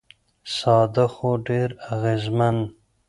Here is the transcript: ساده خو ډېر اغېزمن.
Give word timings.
ساده 0.55 1.05
خو 1.13 1.29
ډېر 1.47 1.69
اغېزمن. 1.93 2.57